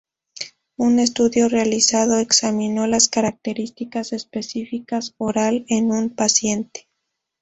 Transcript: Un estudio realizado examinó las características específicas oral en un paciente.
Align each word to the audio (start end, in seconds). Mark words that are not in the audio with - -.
Un 0.77 0.97
estudio 0.97 1.47
realizado 1.47 2.17
examinó 2.17 2.87
las 2.87 3.07
características 3.07 4.13
específicas 4.13 5.13
oral 5.19 5.63
en 5.67 5.91
un 5.91 6.09
paciente. 6.09 6.89